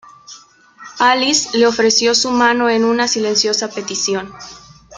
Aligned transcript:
Alice 0.97 1.51
le 1.55 1.67
ofreció 1.67 2.15
su 2.15 2.31
mano 2.31 2.69
en 2.71 2.85
una 2.85 3.07
silenciosa 3.07 3.69
petición. 3.69 4.33